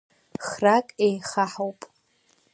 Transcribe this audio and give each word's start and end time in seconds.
Храк 0.47 0.87
еихаҳауп… 1.05 1.79